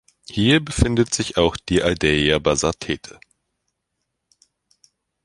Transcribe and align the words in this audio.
Hier 0.27 0.65
befindet 0.65 1.13
sich 1.13 1.37
auch 1.37 1.55
die 1.55 1.83
Aldeia 1.83 2.39
Bazartete. 2.39 3.19